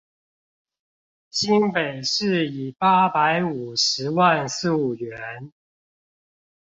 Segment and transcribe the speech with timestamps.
[1.29, 5.53] 新北市以八百五十萬溯源